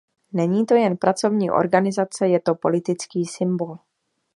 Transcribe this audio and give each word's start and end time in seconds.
Není 0.33 0.65
to 0.65 0.75
jen 0.75 0.97
pracovní 0.97 1.51
organizace, 1.51 2.27
je 2.27 2.39
to 2.39 2.55
politický 2.55 3.25
symbol. 3.25 3.77